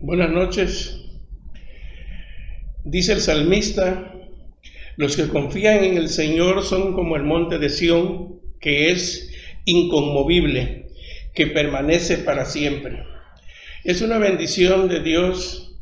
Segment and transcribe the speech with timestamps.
[0.00, 0.96] Buenas noches.
[2.84, 4.14] Dice el salmista,
[4.96, 9.28] los que confían en el Señor son como el monte de Sión, que es
[9.64, 10.86] inconmovible,
[11.34, 13.02] que permanece para siempre.
[13.82, 15.76] Es una bendición de Dios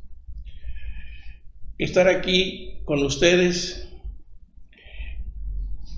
[1.77, 3.87] estar aquí con ustedes,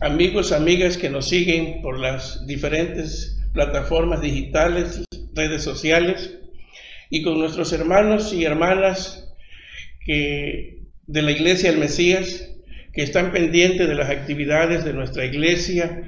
[0.01, 5.05] amigos, amigas que nos siguen por las diferentes plataformas digitales,
[5.35, 6.38] redes sociales,
[7.11, 9.25] y con nuestros hermanos y hermanas
[10.07, 12.49] de la Iglesia del Mesías,
[12.93, 16.03] que están pendientes de las actividades de nuestra iglesia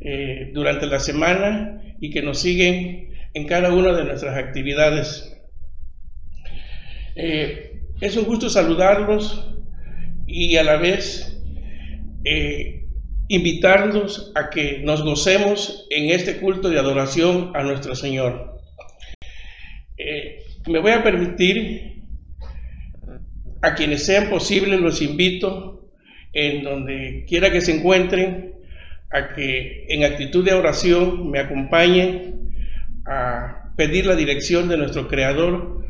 [0.00, 5.36] eh, durante la semana y que nos siguen en cada una de nuestras actividades.
[7.16, 9.52] Eh, es un gusto saludarlos
[10.28, 11.42] y a la vez
[12.24, 12.84] eh,
[13.26, 18.57] invitarlos a que nos gocemos en este culto de adoración a nuestro Señor.
[20.66, 22.02] Me voy a permitir,
[23.60, 25.90] a quienes sean posibles, los invito
[26.32, 28.54] en donde quiera que se encuentren,
[29.10, 32.52] a que en actitud de oración me acompañen
[33.06, 35.84] a pedir la dirección de nuestro Creador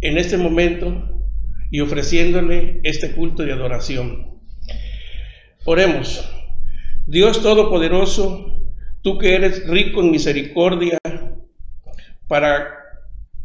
[0.00, 1.22] en este momento
[1.70, 4.38] y ofreciéndole este culto de adoración.
[5.64, 6.30] Oremos.
[7.06, 8.56] Dios Todopoderoso,
[9.02, 10.98] tú que eres rico en misericordia,
[12.28, 12.83] para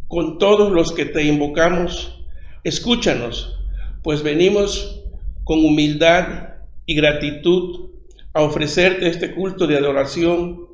[0.09, 2.25] con todos los que te invocamos,
[2.63, 3.59] escúchanos,
[4.01, 5.05] pues venimos
[5.43, 6.55] con humildad
[6.87, 7.91] y gratitud
[8.33, 10.67] a ofrecerte este culto de adoración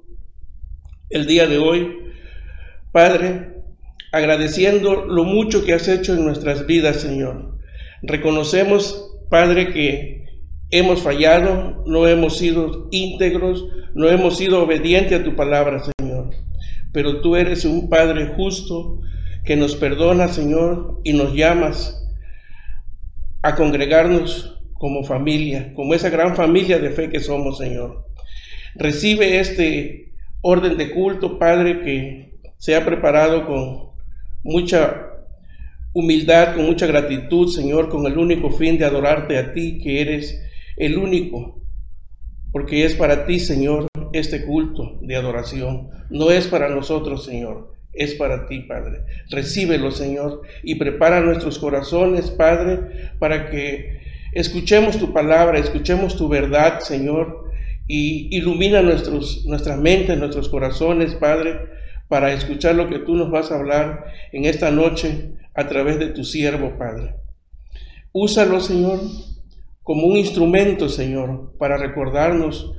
[1.09, 1.97] el día de hoy.
[2.93, 3.61] Padre,
[4.13, 7.57] agradeciendo lo mucho que has hecho en nuestras vidas, Señor.
[8.03, 10.27] Reconocemos, Padre, que
[10.71, 16.29] hemos fallado, no hemos sido íntegros, no hemos sido obedientes a tu palabra, Señor.
[16.93, 19.01] Pero tú eres un Padre justo
[19.45, 22.03] que nos perdona, Señor, y nos llamas
[23.43, 28.07] a congregarnos como familia, como esa gran familia de fe que somos, Señor.
[28.73, 33.91] Recibe este orden de culto, Padre, que se ha preparado con
[34.43, 35.09] mucha
[35.93, 40.41] humildad, con mucha gratitud, Señor, con el único fin de adorarte a ti, que eres
[40.75, 41.61] el único,
[42.51, 45.89] porque es para ti, Señor, este culto de adoración.
[46.09, 49.01] No es para nosotros, Señor, es para ti, Padre.
[49.29, 56.81] Recíbelo, Señor, y prepara nuestros corazones, Padre, para que Escuchemos tu palabra, escuchemos tu verdad,
[56.81, 57.45] Señor,
[57.87, 61.57] y ilumina nuestros, nuestras mentes, nuestros corazones, Padre,
[62.09, 66.07] para escuchar lo que tú nos vas a hablar en esta noche a través de
[66.07, 67.15] tu siervo, Padre.
[68.11, 68.99] Úsalo, Señor,
[69.83, 72.74] como un instrumento, Señor, para recordarnos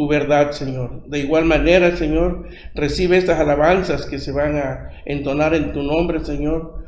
[0.00, 1.06] tu, verdad, Señor.
[1.08, 6.24] De igual manera, Señor, recibe estas alabanzas que se van a entonar en tu nombre,
[6.24, 6.84] Señor,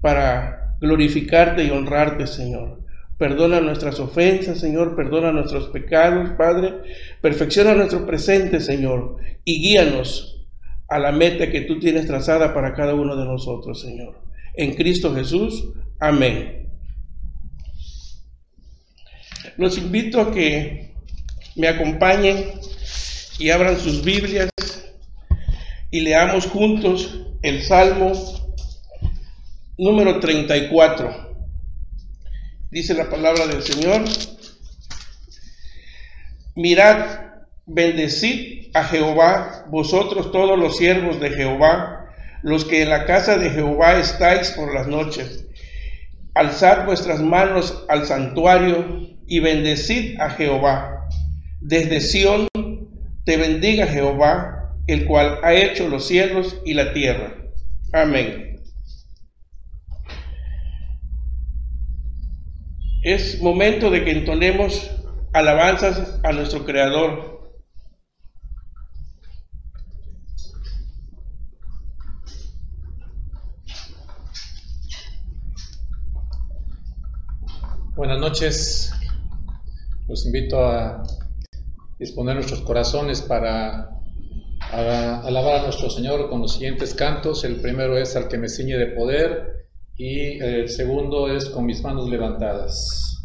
[0.00, 2.80] para glorificarte y honrarte, Señor.
[3.18, 6.72] Perdona nuestras ofensas, Señor, perdona nuestros pecados, Padre.
[7.20, 10.46] Perfecciona nuestro presente, Señor, y guíanos
[10.88, 14.22] a la meta que tú tienes trazada para cada uno de nosotros, Señor.
[14.54, 15.70] En Cristo Jesús,
[16.00, 16.70] amén.
[19.58, 20.93] Los invito a que
[21.56, 22.60] me acompañen
[23.38, 24.50] y abran sus Biblias
[25.90, 28.12] y leamos juntos el Salmo
[29.78, 31.36] número 34.
[32.70, 34.02] Dice la palabra del Señor,
[36.56, 37.20] mirad,
[37.66, 42.10] bendecid a Jehová, vosotros todos los siervos de Jehová,
[42.42, 45.46] los que en la casa de Jehová estáis por las noches.
[46.34, 50.93] Alzad vuestras manos al santuario y bendecid a Jehová.
[51.66, 52.46] Desde Sión
[53.24, 57.38] te bendiga Jehová, el cual ha hecho los cielos y la tierra.
[57.94, 58.62] Amén.
[63.02, 64.90] Es momento de que entonemos
[65.32, 67.50] alabanzas a nuestro Creador.
[77.96, 78.92] Buenas noches.
[80.06, 81.02] Los invito a
[82.04, 83.88] disponer nuestros corazones para
[84.70, 87.44] alabar a nuestro Señor con los siguientes cantos.
[87.44, 91.82] El primero es al que me ciñe de poder y el segundo es con mis
[91.82, 93.22] manos levantadas.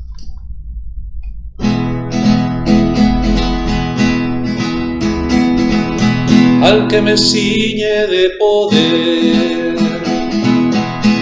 [6.63, 9.77] Al que me ciñe de poder,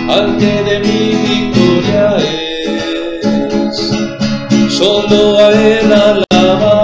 [0.10, 3.78] al que de mi victoria es,
[4.78, 6.77] solo a él alabaré,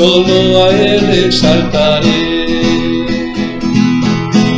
[0.00, 2.22] solo a él exaltaré.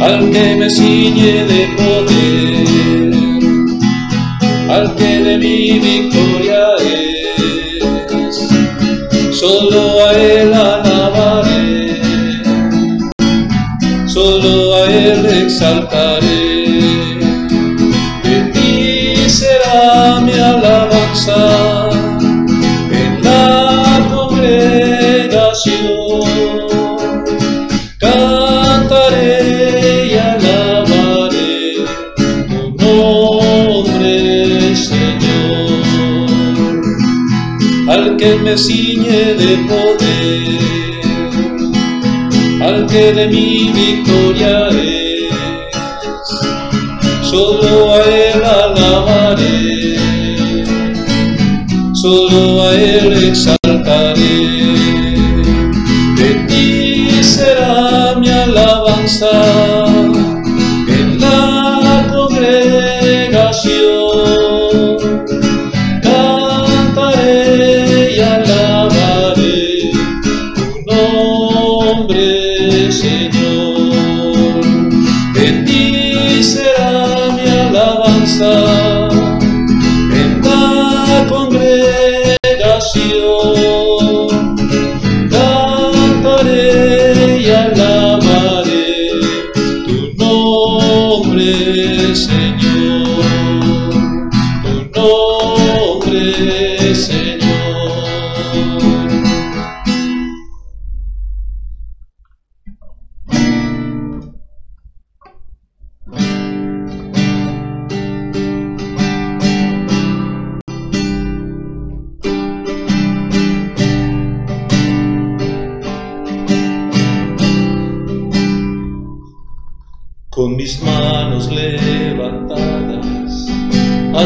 [0.00, 3.12] Al que me ciñe de poder,
[4.76, 5.58] al que de mi
[5.88, 6.31] victoria
[38.54, 40.60] me de poder,
[42.60, 44.61] al que de mi victoria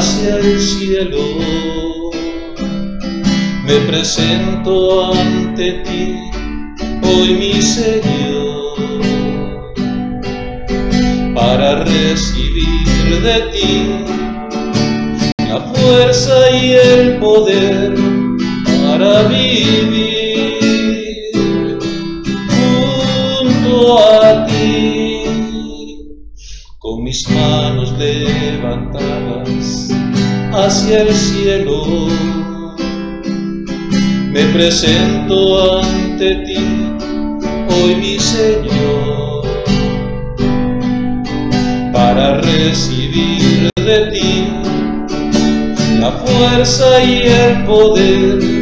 [0.07, 1.19] hacia el cielo,
[3.65, 6.15] me presento ante ti,
[7.03, 9.03] hoy mi Señor,
[11.35, 14.05] para recibir de ti
[15.49, 17.95] la fuerza y el poder
[18.87, 19.96] para vivir
[30.97, 32.09] hacia el cielo.
[34.31, 36.59] Me presento ante ti,
[37.69, 39.47] hoy mi Señor,
[41.93, 44.49] para recibir de ti
[46.01, 48.56] la fuerza y el poder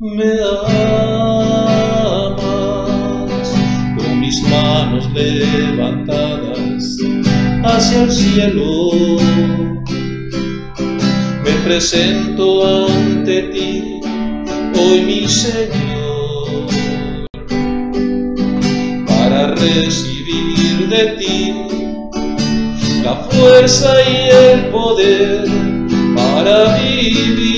[0.00, 1.12] me amas,
[3.98, 6.96] con mis manos levantadas
[7.62, 9.18] hacia el cielo.
[11.44, 14.00] Me presento ante ti,
[14.78, 16.66] hoy mi Señor,
[19.06, 21.54] para recibir de ti
[23.04, 25.44] la fuerza y el poder
[26.16, 27.49] para vivir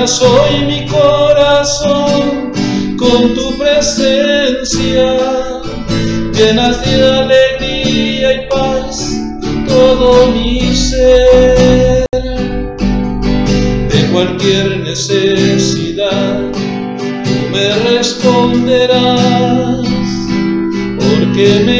[0.00, 2.52] Llena soy mi corazón
[2.96, 5.18] con tu presencia,
[6.32, 9.10] llenas de alegría y paz
[9.68, 12.06] todo mi ser.
[13.92, 19.06] De cualquier necesidad tú me responderás,
[20.98, 21.79] porque me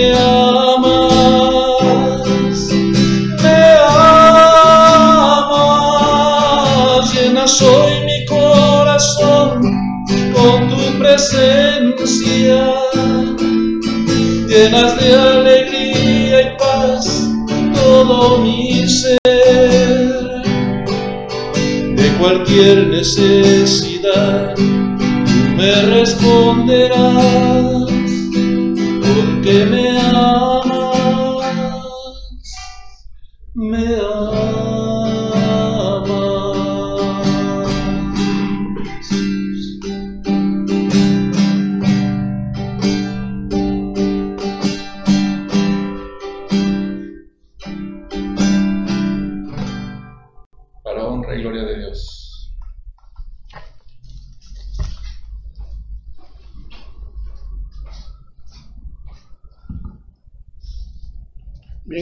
[23.01, 24.63] necesidad, tú
[25.57, 26.50] me responderás,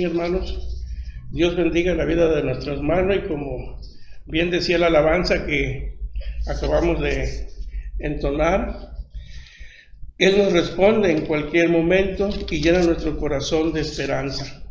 [0.05, 0.85] Hermanos.
[1.31, 3.81] Dios bendiga la vida de nuestro hermano y como
[4.26, 5.99] bien decía la alabanza que
[6.47, 7.49] acabamos de
[7.99, 8.93] entonar,
[10.19, 14.64] Él nos responde en cualquier momento y llena nuestro corazón de esperanza.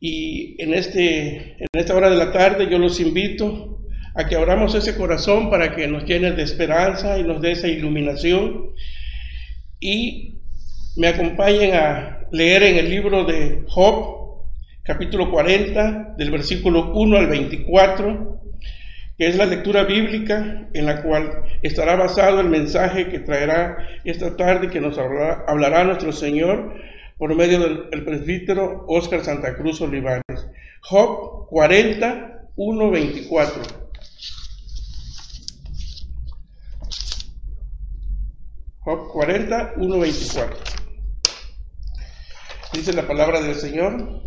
[0.00, 3.80] Y en, este, en esta hora de la tarde yo los invito
[4.14, 7.68] a que abramos ese corazón para que nos llene de esperanza y nos dé esa
[7.68, 8.72] iluminación.
[9.80, 10.31] Y
[10.96, 14.42] me acompañen a leer en el libro de Job,
[14.82, 18.40] capítulo 40, del versículo 1 al 24,
[19.16, 24.36] que es la lectura bíblica en la cual estará basado el mensaje que traerá esta
[24.36, 26.74] tarde, que nos hablará, nuestro Señor
[27.16, 30.22] por medio del presbítero Óscar Santa Cruz Olivares.
[30.82, 33.62] Job 40, 1, 24.
[38.80, 40.71] Job 40, 1, 24.
[42.72, 44.22] Dice la palabra del Señor.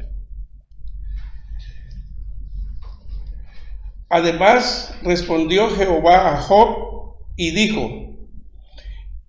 [4.09, 8.15] Además respondió Jehová a Job y dijo,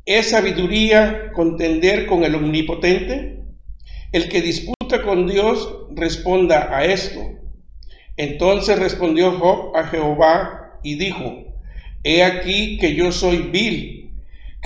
[0.05, 3.43] ¿es sabiduría contender con el omnipotente?
[4.13, 7.21] El que disputa con Dios responda a esto.
[8.17, 11.55] Entonces respondió Job a Jehová y dijo,
[12.05, 13.97] He aquí que yo soy vil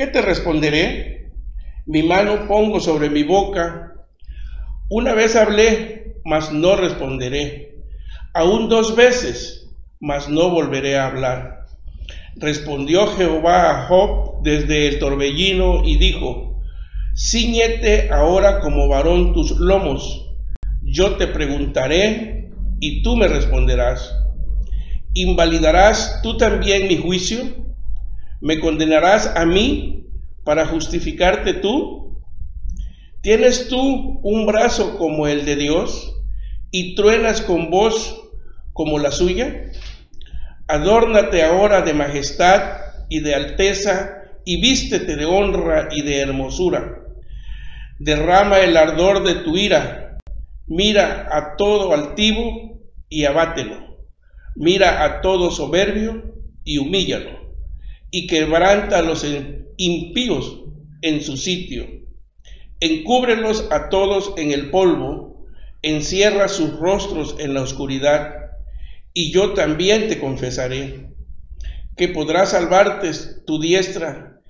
[0.00, 1.30] ¿Qué te responderé?
[1.85, 3.89] Mi mano pongo sobre mi boca.
[4.92, 7.76] Una vez hablé, mas no responderé.
[8.35, 9.70] Aún dos veces,
[10.00, 11.66] mas no volveré a hablar.
[12.35, 16.61] Respondió Jehová a Job desde el torbellino y dijo,
[17.16, 20.28] Cíñete ahora como varón tus lomos.
[20.82, 24.12] Yo te preguntaré y tú me responderás.
[25.14, 27.44] ¿Invalidarás tú también mi juicio?
[28.40, 30.09] ¿Me condenarás a mí
[30.42, 32.00] para justificarte tú?
[33.22, 36.16] ¿Tienes tú un brazo como el de Dios
[36.70, 38.18] y truenas con voz
[38.72, 39.72] como la suya?
[40.66, 42.78] Adórnate ahora de majestad
[43.10, 47.02] y de alteza y vístete de honra y de hermosura.
[47.98, 50.16] Derrama el ardor de tu ira.
[50.66, 53.98] Mira a todo altivo y abátelo.
[54.56, 57.38] Mira a todo soberbio y humíllalo
[58.10, 59.26] y quebranta a los
[59.76, 60.62] impíos
[61.02, 62.00] en su sitio.
[62.80, 65.46] Encúbrelos a todos en el polvo,
[65.82, 68.34] encierra sus rostros en la oscuridad,
[69.12, 71.10] y yo también te confesaré
[71.96, 73.10] que podrá salvarte
[73.46, 74.40] tu diestra.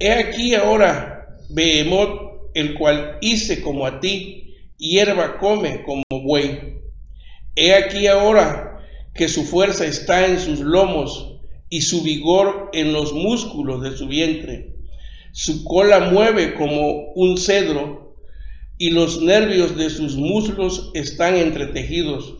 [0.00, 6.80] He aquí ahora Behemoth, el cual hice como a ti, hierba come como buey.
[7.54, 8.84] He aquí ahora
[9.14, 11.34] que su fuerza está en sus lomos,
[11.74, 14.73] y su vigor en los músculos de su vientre.
[15.36, 18.16] Su cola mueve como un cedro
[18.78, 22.36] y los nervios de sus muslos están entretejidos.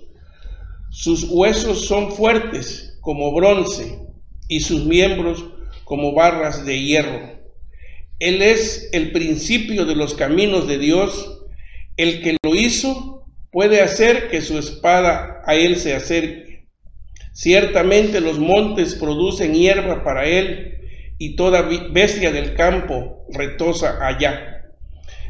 [0.91, 3.99] Sus huesos son fuertes como bronce
[4.49, 5.45] y sus miembros
[5.83, 7.35] como barras de hierro.
[8.21, 11.41] Él es el principio de los caminos de Dios.
[11.97, 16.45] El que lo hizo puede hacer que su espada a él se acerque
[17.35, 20.79] Ciertamente los montes producen hierba para él,
[21.25, 24.67] y toda bestia del campo retosa allá.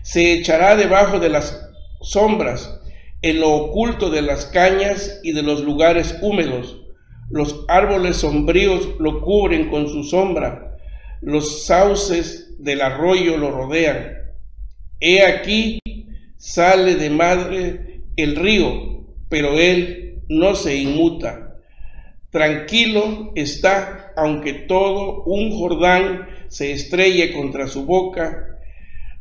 [0.03, 1.71] Se echará debajo de las
[2.03, 2.81] sombras,
[3.23, 6.81] en lo oculto de las cañas y de los lugares húmedos.
[7.31, 10.77] Los árboles sombríos lo cubren con su sombra,
[11.21, 14.15] los sauces del arroyo lo rodean.
[14.99, 15.79] He aquí
[16.39, 21.44] sale de madre el río, pero él no se inmuta
[22.35, 28.59] Tranquilo está, aunque todo un Jordán se estrelle contra su boca.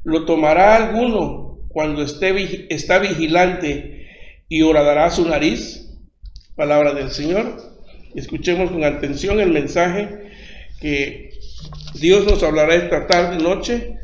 [0.04, 4.08] Lo tomará alguno cuando esté, está vigilante
[4.50, 5.96] y horadará su nariz.
[6.56, 7.62] Palabra del Señor.
[8.16, 10.32] Escuchemos con atención el mensaje
[10.82, 11.34] que
[11.94, 13.96] Dios nos hablará esta tarde, noche,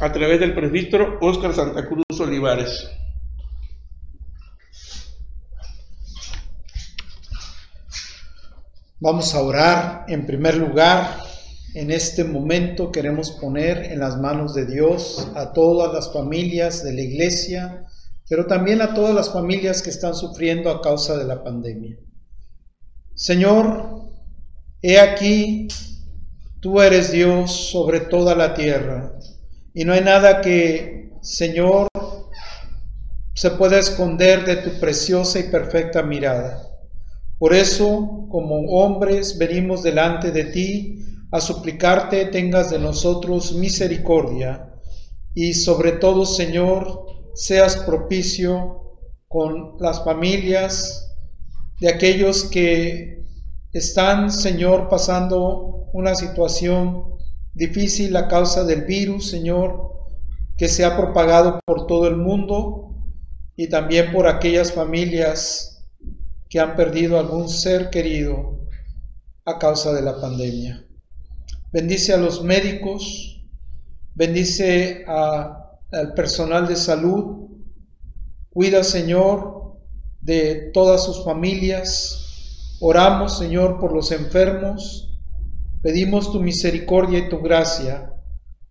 [0.00, 2.90] a través del presbítero Óscar Santa Cruz Olivares.
[8.98, 10.06] Vamos a orar.
[10.08, 11.18] En primer lugar,
[11.74, 16.94] en este momento queremos poner en las manos de Dios a todas las familias de
[16.94, 17.84] la iglesia,
[18.26, 21.98] pero también a todas las familias que están sufriendo a causa de la pandemia.
[23.14, 24.08] Señor,
[24.80, 25.68] he aquí,
[26.60, 29.12] tú eres Dios sobre toda la tierra,
[29.74, 31.88] y no hay nada que, Señor,
[33.34, 36.75] se pueda esconder de tu preciosa y perfecta mirada.
[37.38, 44.72] Por eso, como hombres, venimos delante de ti a suplicarte tengas de nosotros misericordia
[45.34, 48.96] y sobre todo, Señor, seas propicio
[49.28, 51.14] con las familias
[51.78, 53.26] de aquellos que
[53.72, 57.04] están, Señor, pasando una situación
[57.52, 59.92] difícil a causa del virus, Señor,
[60.56, 62.94] que se ha propagado por todo el mundo
[63.56, 65.75] y también por aquellas familias
[66.58, 68.60] han perdido algún ser querido
[69.44, 70.84] a causa de la pandemia.
[71.72, 73.44] Bendice a los médicos,
[74.14, 77.48] bendice al personal de salud,
[78.50, 79.76] cuida, Señor,
[80.20, 82.76] de todas sus familias.
[82.80, 85.18] Oramos, Señor, por los enfermos.
[85.82, 88.12] Pedimos tu misericordia y tu gracia,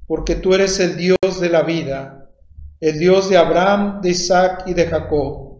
[0.07, 2.29] porque tú eres el Dios de la vida,
[2.81, 5.54] el Dios de Abraham, de Isaac y de Jacob,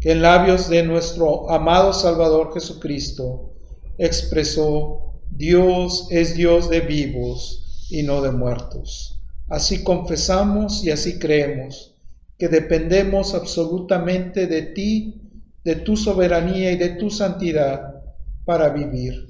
[0.00, 3.52] que en labios de nuestro amado Salvador Jesucristo
[3.98, 9.20] expresó Dios es Dios de vivos y no de muertos.
[9.48, 11.94] Así confesamos y así creemos
[12.38, 15.20] que dependemos absolutamente de ti,
[15.64, 18.02] de tu soberanía y de tu santidad
[18.46, 19.28] para vivir.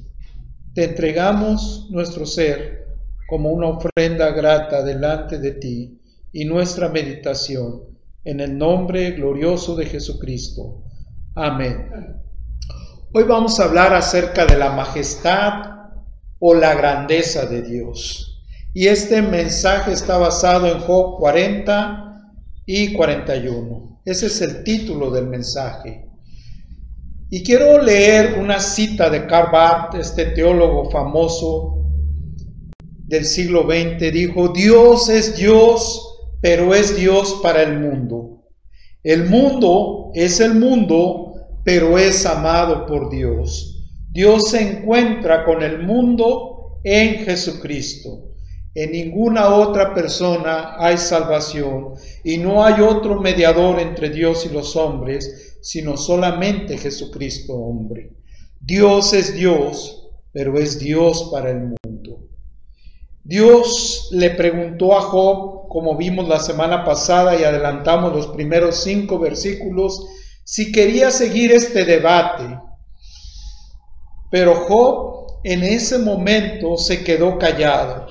[0.75, 2.87] Te entregamos nuestro ser
[3.29, 6.01] como una ofrenda grata delante de ti
[6.33, 7.90] y nuestra meditación
[8.25, 10.85] en el nombre glorioso de Jesucristo.
[11.35, 11.89] Amén.
[13.13, 15.65] Hoy vamos a hablar acerca de la majestad
[16.39, 18.43] o la grandeza de Dios.
[18.73, 22.35] Y este mensaje está basado en Job 40
[22.67, 24.01] y 41.
[24.05, 26.07] Ese es el título del mensaje.
[27.31, 31.87] Y quiero leer una cita de Karl este teólogo famoso
[33.07, 34.13] del siglo XX.
[34.13, 36.10] Dijo, Dios es Dios,
[36.41, 38.45] pero es Dios para el mundo.
[39.03, 43.89] El mundo es el mundo, pero es amado por Dios.
[44.11, 48.31] Dios se encuentra con el mundo en Jesucristo.
[48.75, 54.77] En ninguna otra persona hay salvación y no hay otro mediador entre Dios y los
[54.77, 58.13] hombres, sino solamente Jesucristo hombre.
[58.61, 62.29] Dios es Dios, pero es Dios para el mundo.
[63.25, 69.19] Dios le preguntó a Job, como vimos la semana pasada y adelantamos los primeros cinco
[69.19, 70.05] versículos,
[70.45, 72.59] si quería seguir este debate
[74.31, 78.07] pero Job en ese momento se quedó callado.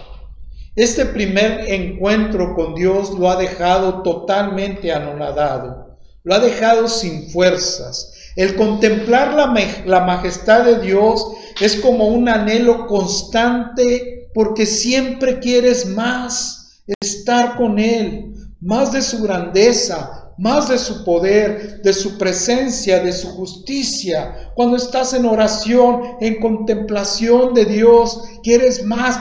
[0.75, 8.13] Este primer encuentro con Dios lo ha dejado totalmente anonadado, lo ha dejado sin fuerzas.
[8.35, 9.53] El contemplar la,
[9.85, 11.25] la, majestad de Dios
[11.59, 16.58] es como un anhelo constante porque siempre quieres más,
[17.01, 23.11] estar con Él, más de su grandeza, más de su poder, de su presencia, de
[23.11, 24.51] su justicia.
[24.55, 29.19] Cuando estás en oración, en contemplación de Dios, quieres más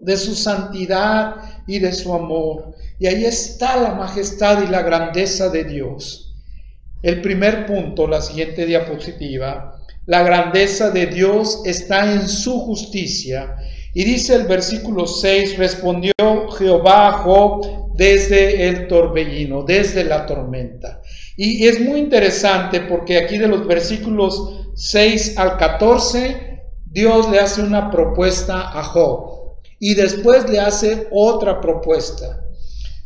[0.00, 2.74] de su santidad y de su amor.
[2.98, 6.34] Y ahí está la majestad y la grandeza de Dios.
[7.02, 13.56] El primer punto, la siguiente diapositiva, la grandeza de Dios está en su justicia.
[13.98, 16.12] Y dice el versículo 6, respondió
[16.56, 21.02] Jehová a Job desde el torbellino, desde la tormenta.
[21.36, 27.60] Y es muy interesante porque aquí de los versículos 6 al 14, Dios le hace
[27.60, 32.44] una propuesta a Job y después le hace otra propuesta.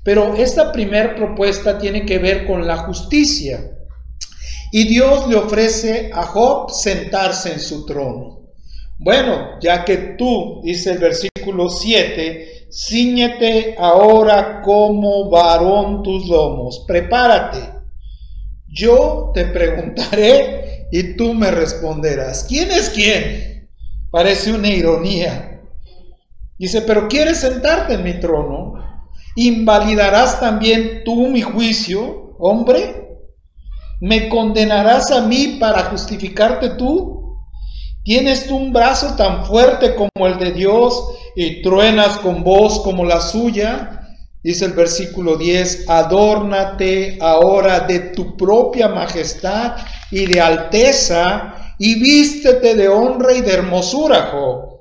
[0.05, 3.79] Pero esta primera propuesta tiene que ver con la justicia.
[4.71, 8.42] Y Dios le ofrece a Job sentarse en su trono.
[9.05, 17.59] Bueno, ya que tú, dice el versículo 7, Cíñete ahora como varón tus lomos, prepárate.
[18.69, 22.45] Yo te preguntaré y tú me responderás.
[22.45, 23.69] ¿Quién es quién?
[24.13, 25.61] Parece una ironía.
[26.57, 28.75] Dice, pero ¿quieres sentarte en mi trono?
[29.35, 33.19] ¿Invalidarás también tú mi juicio, hombre?
[34.01, 37.22] ¿Me condenarás a mí para justificarte tú?
[38.05, 43.05] ¿Tienes tú un brazo tan fuerte como el de Dios y truenas con voz como
[43.05, 43.99] la suya.
[44.43, 49.77] Dice el versículo 10, adórnate ahora de tu propia majestad
[50.11, 54.81] y de alteza y vístete de honra y de hermosura, Job.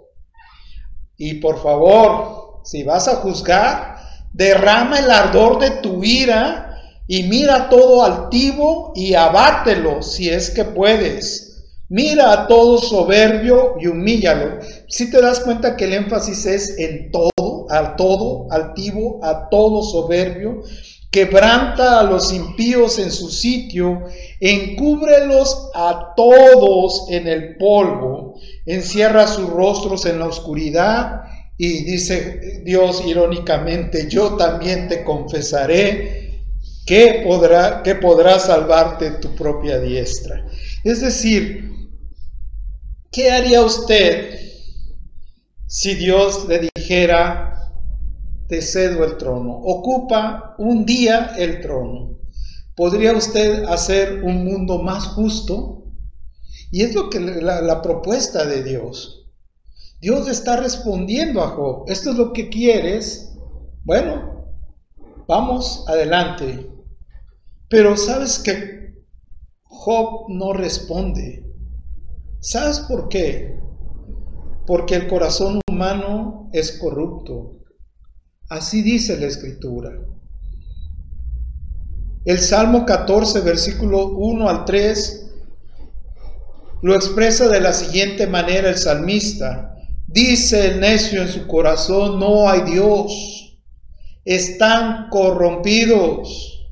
[1.16, 3.98] Y por favor, si vas a juzgar,
[4.34, 6.76] derrama el ardor de tu ira
[7.08, 11.51] y mira todo altivo y abátelo si es que puedes
[11.92, 14.60] Mira a todo soberbio y humíllalo.
[14.88, 19.84] Si te das cuenta que el énfasis es en todo, al todo, altivo, a todo
[19.84, 20.64] soberbio,
[21.12, 24.04] quebranta a los impíos en su sitio,
[24.40, 31.24] encúbrelos a todos en el polvo, encierra sus rostros en la oscuridad
[31.58, 36.40] y dice Dios irónicamente, yo también te confesaré
[36.86, 40.46] ¿qué podrá, qué podrá salvarte tu propia diestra?
[40.86, 41.81] Es decir,
[43.12, 44.40] ¿qué haría usted
[45.68, 47.74] si Dios le dijera,
[48.48, 52.18] te cedo el trono, ocupa un día el trono?
[52.76, 55.84] ¿Podría usted hacer un mundo más justo?
[56.72, 59.30] Y es lo que la, la propuesta de Dios.
[60.00, 61.84] Dios está respondiendo a Job.
[61.88, 63.34] ¿Esto es lo que quieres?
[63.84, 64.56] Bueno,
[65.28, 66.72] vamos adelante.
[67.68, 69.06] Pero sabes que
[69.64, 71.51] Job no responde.
[72.42, 73.60] ¿Sabes por qué?
[74.66, 77.60] Porque el corazón humano es corrupto.
[78.50, 79.92] Así dice la escritura.
[82.26, 85.30] El Salmo 14, versículo 1 al 3,
[86.82, 89.76] lo expresa de la siguiente manera el salmista.
[90.08, 93.60] Dice el necio en su corazón, no hay Dios.
[94.26, 96.70] Están corrompidos.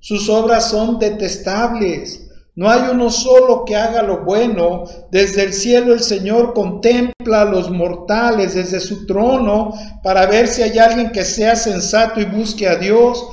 [0.00, 2.25] Sus obras son detestables.
[2.56, 4.84] No hay uno solo que haga lo bueno.
[5.10, 10.62] Desde el cielo el Señor contempla a los mortales desde su trono para ver si
[10.62, 13.24] hay alguien que sea sensato y busque a Dios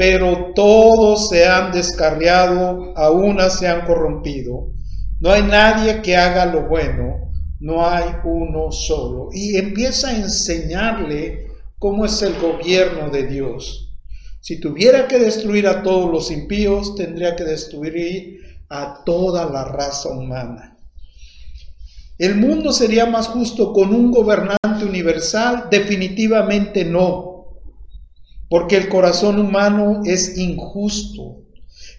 [0.00, 4.72] pero todos se han descarriado, a una se han corrompido.
[5.20, 9.28] No hay nadie que haga lo bueno, no hay uno solo.
[9.30, 13.94] Y empieza a enseñarle cómo es el gobierno de Dios.
[14.40, 18.40] Si tuviera que destruir a todos los impíos, tendría que destruir
[18.70, 20.78] a toda la raza humana.
[22.18, 25.66] ¿El mundo sería más justo con un gobernante universal?
[25.70, 27.30] Definitivamente no
[28.50, 31.44] porque el corazón humano es injusto.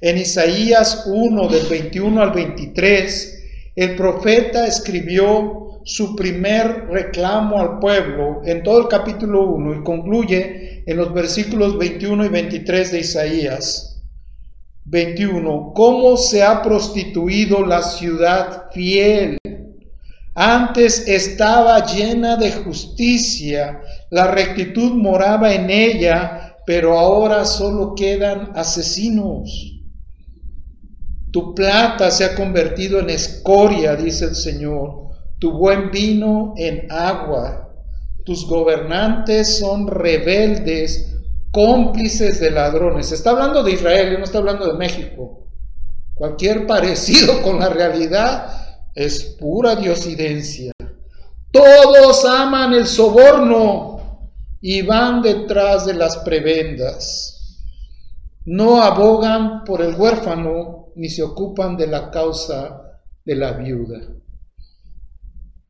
[0.01, 3.43] En Isaías 1 del 21 al 23,
[3.77, 10.83] el profeta escribió su primer reclamo al pueblo en todo el capítulo 1 y concluye
[10.85, 13.90] en los versículos 21 y 23 de Isaías
[14.91, 19.37] 21, ¿cómo se ha prostituido la ciudad fiel?
[20.35, 29.79] Antes estaba llena de justicia, la rectitud moraba en ella, pero ahora solo quedan asesinos.
[31.31, 35.07] Tu plata se ha convertido en escoria, dice el Señor,
[35.39, 37.73] tu buen vino en agua.
[38.25, 41.10] Tus gobernantes son rebeldes,
[41.51, 43.11] cómplices de ladrones.
[43.11, 45.47] Está hablando de Israel, no está hablando de México.
[46.15, 50.71] Cualquier parecido con la realidad es pura diosidencia.
[51.51, 54.29] Todos aman el soborno
[54.61, 57.57] y van detrás de las prebendas.
[58.45, 63.99] No abogan por el huérfano ni se ocupan de la causa de la viuda.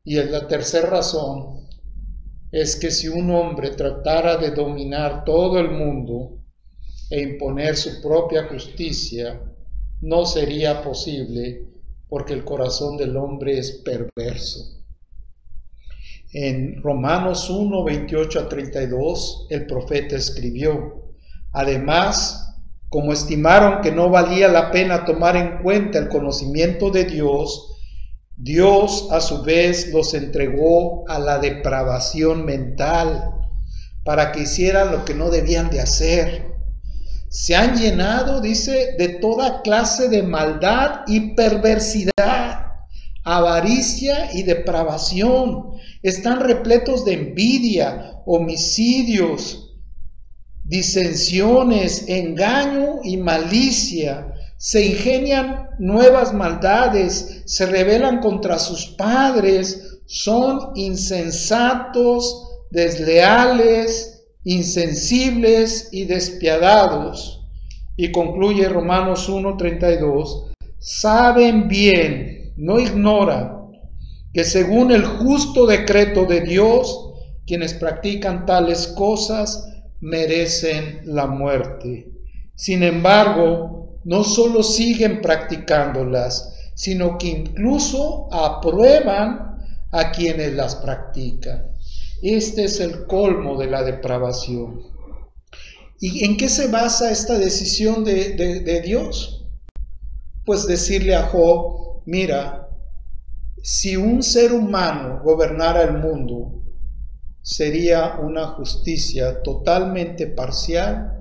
[0.04, 1.61] Y la tercera razón
[2.52, 6.38] es que si un hombre tratara de dominar todo el mundo
[7.10, 9.40] e imponer su propia justicia,
[10.02, 11.66] no sería posible
[12.08, 14.82] porque el corazón del hombre es perverso.
[16.34, 21.14] En Romanos 1, 28 a 32, el profeta escribió,
[21.52, 22.54] además,
[22.90, 27.71] como estimaron que no valía la pena tomar en cuenta el conocimiento de Dios,
[28.36, 33.30] Dios a su vez los entregó a la depravación mental
[34.04, 36.52] para que hicieran lo que no debían de hacer
[37.32, 42.66] se han llenado, dice, de toda clase de maldad y perversidad,
[43.24, 45.70] avaricia y depravación.
[46.02, 49.78] Están repletos de envidia, homicidios,
[50.62, 54.34] disensiones, engaño y malicia.
[54.62, 67.44] Se ingenian nuevas maldades, se rebelan contra sus padres, son insensatos, desleales, insensibles y despiadados.
[67.96, 73.72] Y concluye Romanos 1:32, saben bien, no ignoran,
[74.32, 77.14] que según el justo decreto de Dios,
[77.48, 79.68] quienes practican tales cosas
[80.00, 82.12] merecen la muerte.
[82.54, 89.58] Sin embargo, no solo siguen practicándolas, sino que incluso aprueban
[89.90, 91.66] a quienes las practican.
[92.22, 94.80] Este es el colmo de la depravación.
[96.00, 99.46] ¿Y en qué se basa esta decisión de, Dios?
[100.44, 102.68] Pues decirle a Job, mira,
[103.62, 106.64] si un ser humano gobernara el mundo,
[107.42, 111.20] sería una justicia totalmente parcial,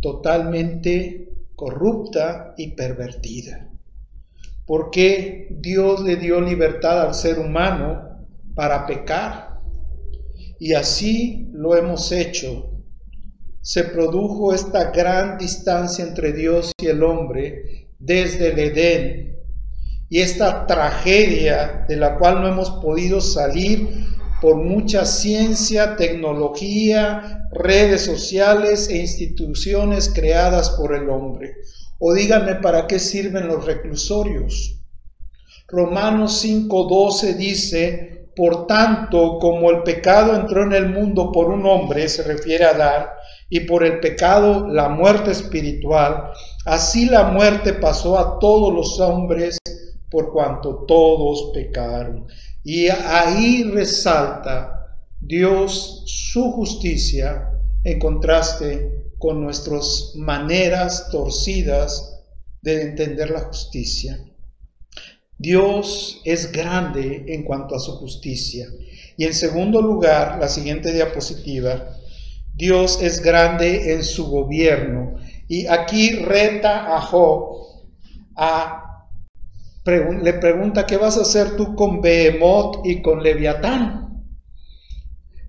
[0.00, 1.33] totalmente
[1.64, 3.70] corrupta y pervertida.
[4.66, 9.60] Porque Dios le dio libertad al ser humano para pecar?
[10.58, 12.70] Y así lo hemos hecho
[13.64, 19.38] se produjo esta gran distancia entre Dios y el hombre desde el Edén.
[20.10, 23.88] Y esta tragedia de la cual no hemos podido salir
[24.44, 31.54] por mucha ciencia, tecnología, redes sociales e instituciones creadas por el hombre.
[31.98, 34.82] O díganme para qué sirven los reclusorios.
[35.66, 42.06] Romanos 5:12 dice, por tanto, como el pecado entró en el mundo por un hombre,
[42.06, 43.14] se refiere a dar,
[43.48, 46.32] y por el pecado la muerte espiritual,
[46.66, 49.56] así la muerte pasó a todos los hombres
[50.10, 52.26] por cuanto todos pecaron.
[52.64, 57.50] Y ahí resalta Dios su justicia
[57.84, 62.22] en contraste con nuestras maneras torcidas
[62.62, 64.18] de entender la justicia.
[65.36, 68.66] Dios es grande en cuanto a su justicia.
[69.16, 71.96] Y en segundo lugar, la siguiente diapositiva,
[72.54, 75.16] Dios es grande en su gobierno.
[75.48, 77.66] Y aquí reta a Job
[78.36, 78.83] a
[79.84, 84.24] le pregunta, ¿qué vas a hacer tú con Behemoth y con Leviatán?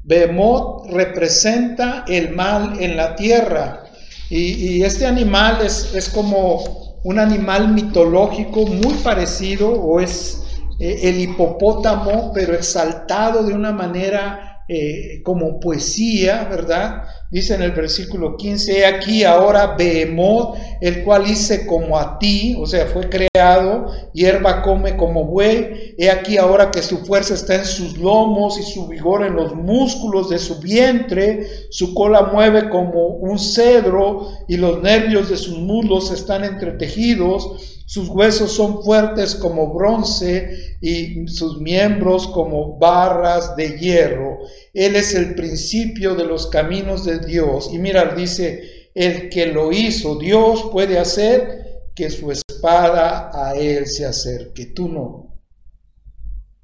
[0.04, 3.84] Behemoth representa el mal en la tierra
[4.30, 10.44] y, este animal es, es, como un animal mitológico muy parecido o es
[10.80, 17.04] eh, el hipopótamo pero exaltado de una manera eh, como poesía, ¿verdad?
[17.30, 22.56] Dice en el versículo 15, he aquí ahora Behemoth, el cual hice como a ti,
[22.60, 27.56] o sea, fue creado, hierba come como buey, he aquí ahora que su fuerza está
[27.56, 32.70] en sus lomos y su vigor en los músculos de su vientre, su cola mueve
[32.70, 39.36] como un cedro y los nervios de sus muslos están entretejidos, sus huesos son fuertes
[39.36, 44.40] como bronce y sus miembros como barras de hierro.
[44.74, 47.70] Él es el principio de los caminos de Dios.
[47.72, 53.86] Y mira, dice, el que lo hizo, Dios puede hacer que su espada a él
[53.86, 55.42] se acerque, tú no.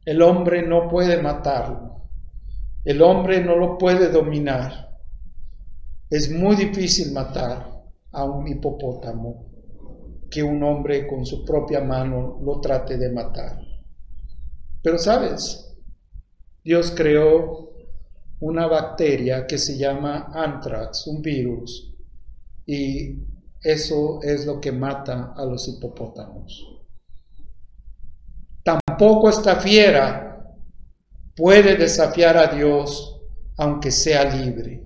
[0.03, 2.10] El hombre no puede matarlo.
[2.84, 4.97] El hombre no lo puede dominar.
[6.10, 9.51] Es muy difícil matar a un hipopótamo
[10.32, 13.60] que un hombre con su propia mano lo trate de matar.
[14.82, 15.76] Pero sabes,
[16.63, 17.74] Dios creó
[18.39, 21.94] una bacteria que se llama anthrax, un virus,
[22.65, 23.20] y
[23.62, 26.80] eso es lo que mata a los hipopótamos.
[28.63, 30.56] Tampoco esta fiera
[31.36, 33.22] puede desafiar a Dios
[33.58, 34.84] aunque sea libre.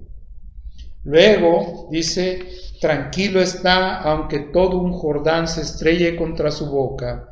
[1.03, 2.39] Luego dice,
[2.85, 7.31] tranquilo está, aunque todo un Jordán se estrelle contra su boca.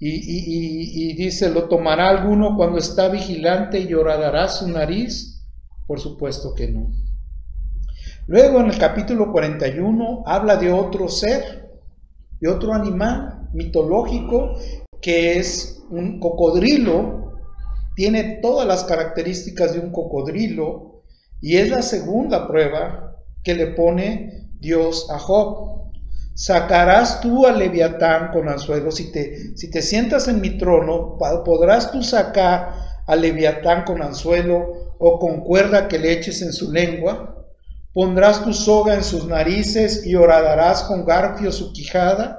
[0.00, 5.46] Y, dice, ¿lo tomará alguno cuando está vigilante y llorará su nariz?
[5.86, 6.90] Por supuesto que no.
[8.26, 11.70] Luego en el capítulo 41 habla de otro ser,
[12.40, 14.56] de otro animal mitológico
[15.00, 17.38] que es un cocodrilo,
[17.94, 21.04] tiene todas las características de un cocodrilo
[21.40, 25.90] y es la segunda prueba que le pone Dios a Job.
[26.34, 28.90] Sacarás tú al leviatán con anzuelo.
[28.90, 32.72] Si te, si te sientas en mi trono, podrás tú sacar
[33.06, 37.44] al leviatán con anzuelo o con cuerda que le eches en su lengua.
[37.92, 42.38] Pondrás tu soga en sus narices y horadarás con garfio su quijada.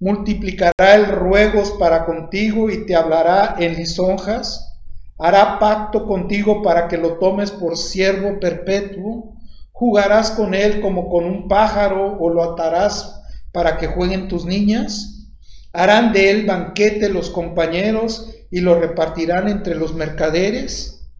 [0.00, 4.80] Multiplicará el ruegos para contigo y te hablará en lisonjas.
[5.18, 9.32] Hará pacto contigo para que lo tomes por siervo perpetuo
[9.72, 15.30] ¿Jugarás con él como con un pájaro o lo atarás para que jueguen tus niñas?
[15.72, 21.10] ¿Harán de él banquete los compañeros y lo repartirán entre los mercaderes?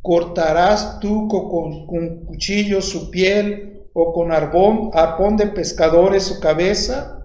[0.00, 7.18] ¿Cortarás tú con, con cuchillo su piel o con arbón, arpón de pescadores su cabeza?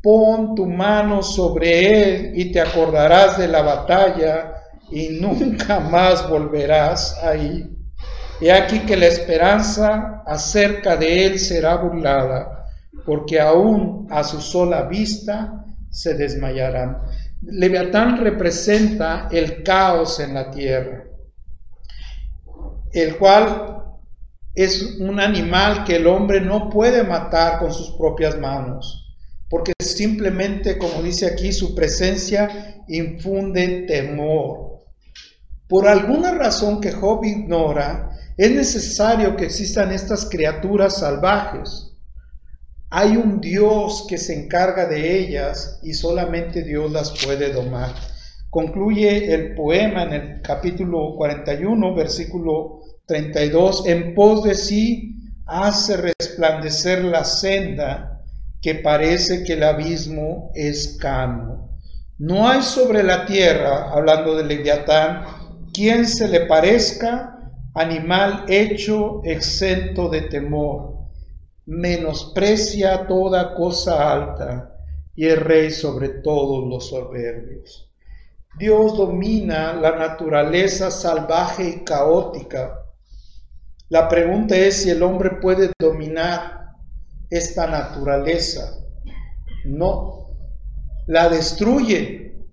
[0.00, 7.18] Pon tu mano sobre él y te acordarás de la batalla y nunca más volverás
[7.24, 7.75] ahí.
[8.40, 12.66] He aquí que la esperanza acerca de él será burlada,
[13.06, 16.98] porque aún a su sola vista se desmayarán.
[17.42, 21.04] Leviatán representa el caos en la tierra,
[22.92, 23.84] el cual
[24.54, 29.16] es un animal que el hombre no puede matar con sus propias manos,
[29.48, 34.80] porque simplemente, como dice aquí, su presencia infunde temor.
[35.68, 41.92] Por alguna razón que Job ignora, es necesario que existan estas criaturas salvajes.
[42.90, 47.94] Hay un Dios que se encarga de ellas y solamente Dios las puede domar.
[48.50, 57.04] Concluye el poema en el capítulo 41, versículo 32, en pos de sí hace resplandecer
[57.04, 58.22] la senda
[58.60, 61.70] que parece que el abismo es cano.
[62.18, 65.24] No hay sobre la tierra, hablando de Leviatán,
[65.72, 67.35] quien se le parezca
[67.76, 70.94] animal hecho exento de temor.
[71.66, 74.72] Menosprecia toda cosa alta
[75.14, 77.92] y es rey sobre todos los soberbios.
[78.58, 82.82] Dios domina la naturaleza salvaje y caótica.
[83.90, 86.72] La pregunta es si el hombre puede dominar
[87.28, 88.72] esta naturaleza.
[89.66, 90.30] No,
[91.06, 92.46] la destruye.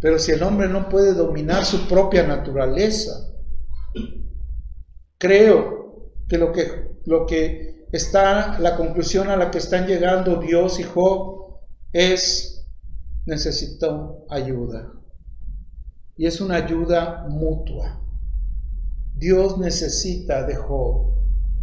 [0.00, 3.29] Pero si el hombre no puede dominar su propia naturaleza,
[5.20, 10.80] creo que lo que, lo que está, la conclusión a la que están llegando Dios
[10.80, 11.58] y Job
[11.92, 12.66] es,
[13.26, 14.92] necesito ayuda.
[16.16, 18.02] Y es una ayuda mutua.
[19.14, 21.12] Dios necesita de Job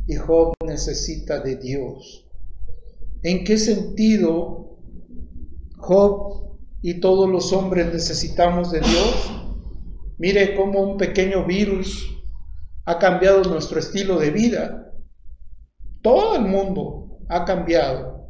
[0.05, 2.27] y Job necesita de Dios.
[3.23, 4.77] ¿En qué sentido
[5.77, 9.31] Job y todos los hombres necesitamos de Dios?
[10.19, 12.16] Mire cómo un pequeño virus
[12.87, 14.93] ha cambiado nuestro estilo de vida.
[16.01, 18.29] Todo el mundo ha cambiado.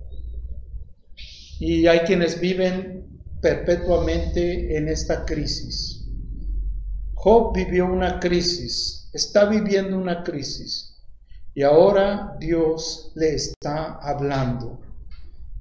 [1.60, 3.08] Y hay quienes viven
[3.40, 6.10] perpetuamente en esta crisis.
[7.14, 11.04] Job vivió una crisis, está viviendo una crisis.
[11.54, 14.82] Y ahora Dios le está hablando.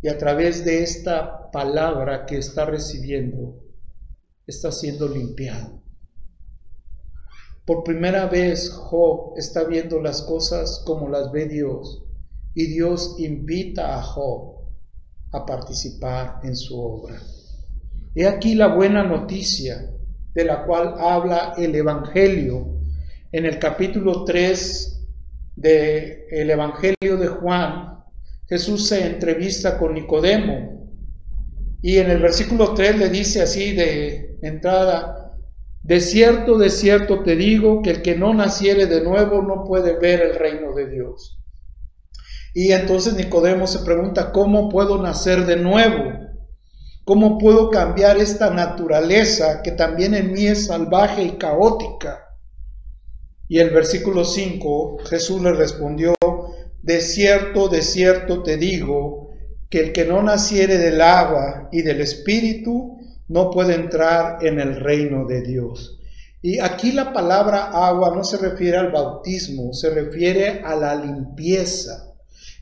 [0.01, 3.63] Y a través de esta palabra que está recibiendo,
[4.47, 5.76] está siendo limpiado.
[7.67, 12.05] Por primera vez Job está viendo las cosas como las ve Dios.
[12.55, 14.61] Y Dios invita a Job
[15.33, 17.21] a participar en su obra.
[18.15, 19.91] He aquí la buena noticia
[20.33, 22.77] de la cual habla el Evangelio
[23.33, 25.03] en el capítulo 3
[25.57, 28.03] del Evangelio de Juan,
[28.49, 30.89] Jesús se entrevista con Nicodemo
[31.83, 35.26] y en el versículo 3 le dice así de entrada,
[35.87, 39.97] de cierto, de cierto te digo que el que no naciere de nuevo no puede
[39.97, 41.39] ver el reino de Dios.
[42.55, 46.11] Y entonces Nicodemo se pregunta, ¿cómo puedo nacer de nuevo?
[47.05, 52.37] ¿Cómo puedo cambiar esta naturaleza que también en mí es salvaje y caótica?
[53.47, 56.17] Y el versículo 5, Jesús le respondió,
[56.83, 59.31] de cierto, de cierto te digo,
[59.71, 62.96] que el que no naciere del agua y del espíritu
[63.29, 65.99] no puede entrar en el reino de Dios.
[66.43, 72.15] Y aquí la palabra agua no se refiere al bautismo, se refiere a la limpieza.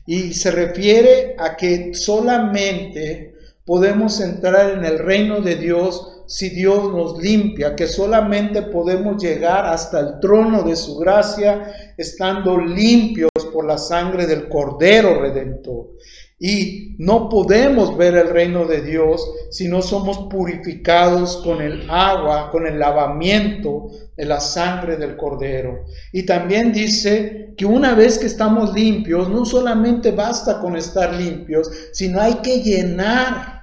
[0.07, 6.91] Y se refiere a que solamente podemos entrar en el reino de Dios si Dios
[6.91, 13.65] nos limpia, que solamente podemos llegar hasta el trono de su gracia estando limpios por
[13.65, 15.89] la sangre del Cordero Redentor.
[16.37, 22.51] Y no podemos ver el reino de Dios si no somos purificados con el agua,
[22.51, 25.85] con el lavamiento de la sangre del Cordero.
[26.11, 31.71] Y también dice que una vez que estamos limpios, no solamente basta con estar limpios,
[31.93, 33.61] sino hay que llenar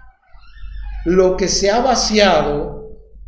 [1.04, 2.72] lo que se ha vaciado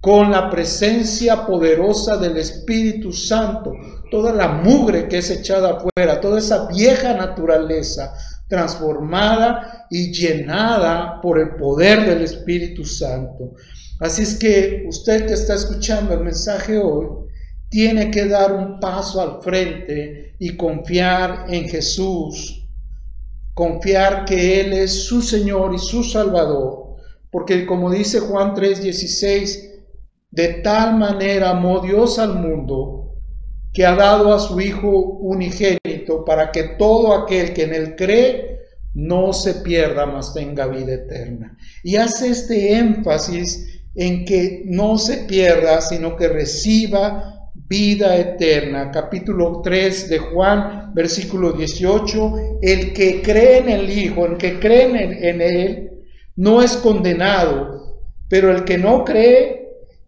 [0.00, 3.72] con la presencia poderosa del Espíritu Santo,
[4.10, 8.14] toda la mugre que es echada afuera, toda esa vieja naturaleza
[8.48, 13.54] transformada y llenada por el poder del Espíritu Santo.
[14.00, 17.06] Así es que usted que está escuchando el mensaje hoy,
[17.68, 22.68] tiene que dar un paso al frente y confiar en Jesús,
[23.52, 26.84] confiar que Él es su Señor y su Salvador
[27.34, 29.82] porque como dice Juan 3:16,
[30.30, 33.16] de tal manera amó Dios al mundo
[33.72, 35.80] que ha dado a su Hijo unigénito
[36.24, 38.58] para que todo aquel que en él cree
[38.94, 41.56] no se pierda, mas tenga vida eterna.
[41.82, 48.90] Y hace este énfasis en que no se pierda, sino que reciba vida eterna.
[48.90, 55.30] Capítulo 3 de Juan, versículo 18, el que cree en el Hijo, el que cree
[55.30, 55.90] en él,
[56.36, 59.63] no es condenado, pero el que no cree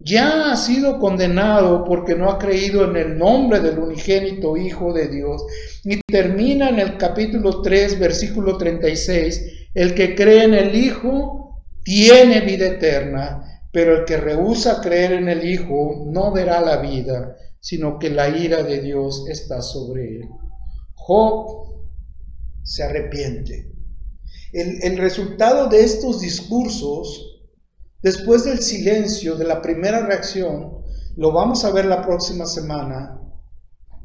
[0.06, 5.08] ya ha sido condenado porque no ha creído en el nombre del unigénito Hijo de
[5.08, 5.44] Dios.
[5.84, 12.40] Y termina en el capítulo 3, versículo 36, el que cree en el Hijo tiene
[12.42, 17.98] vida eterna, pero el que rehúsa creer en el Hijo no verá la vida, sino
[17.98, 20.28] que la ira de Dios está sobre él.
[20.94, 21.82] Job
[22.62, 23.76] se arrepiente
[24.52, 27.35] el, resultado de estos discursos,
[28.06, 30.84] después del silencio, de la primera reacción,
[31.16, 33.20] lo vamos a ver la próxima semana,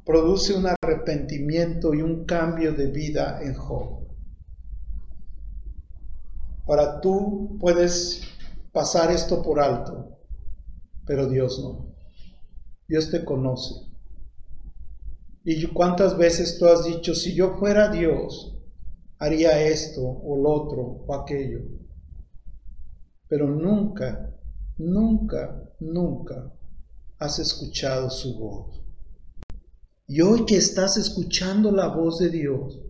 [0.04, 4.08] produce un arrepentimiento y un cambio de vida en Job.
[6.66, 8.24] Ahora tú puedes
[8.72, 10.18] pasar esto por alto,
[11.06, 11.94] pero Dios no.
[12.88, 13.86] Dios te conoce.
[15.44, 18.58] Y cuántas veces tú has dicho, si yo fuera Dios,
[19.20, 21.81] haría esto o lo otro o aquello.
[23.32, 24.30] Pero nunca,
[24.78, 26.54] nunca, nunca
[27.18, 28.84] has escuchado su voz.
[30.06, 32.82] Y hoy que estás escuchando la voz de Dios,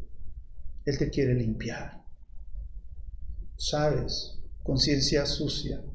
[0.83, 2.03] Él te quiere limpiar.
[3.55, 5.85] Sabes, conciencia sucia,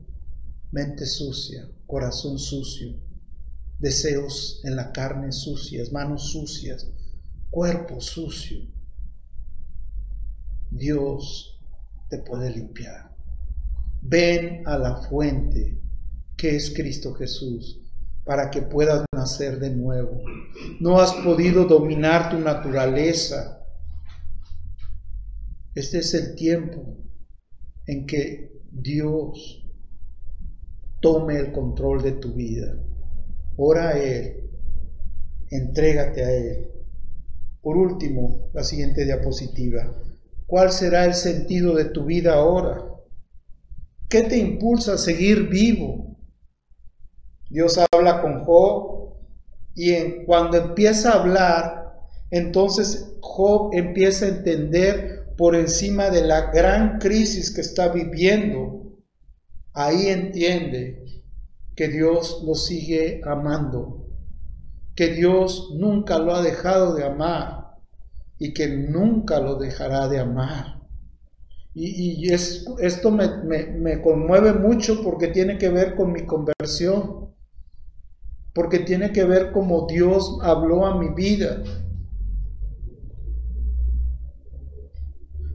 [0.70, 3.00] mente sucia, corazón sucio,
[3.80, 6.86] deseos en la carne sucias, manos sucias,
[7.50, 8.60] cuerpo sucio.
[10.70, 11.60] Dios
[12.08, 13.15] te puede limpiar.
[14.08, 15.80] Ven a la fuente
[16.36, 17.80] que es Cristo Jesús
[18.24, 20.22] para que puedas nacer de nuevo.
[20.80, 23.64] No has podido dominar tu naturaleza.
[25.74, 26.96] Este es el tiempo
[27.86, 29.64] en que Dios
[31.00, 32.76] tome el control de tu vida.
[33.56, 34.50] Ora a Él,
[35.50, 36.68] entrégate a Él.
[37.60, 39.90] Por último, la siguiente diapositiva.
[40.46, 42.95] ¿Cuál será el sentido de tu vida ahora?
[44.08, 46.16] ¿Qué te impulsa a seguir vivo?
[47.50, 49.16] Dios habla con Job
[49.74, 51.92] y cuando empieza a hablar,
[52.30, 58.96] entonces Job empieza a entender por encima de la gran crisis que está viviendo.
[59.72, 61.24] Ahí entiende
[61.74, 64.06] que Dios lo sigue amando,
[64.94, 67.76] que Dios nunca lo ha dejado de amar
[68.38, 70.75] y que nunca lo dejará de amar.
[71.78, 77.34] Y, esto me, conmueve mucho porque tiene que ver con mi conversión,
[78.54, 81.62] porque tiene que ver como Dios habló a mi vida.